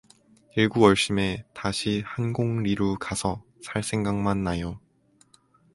[0.57, 4.79] 일구월심에 다시 한곡리루 가서 살 생각만 나요.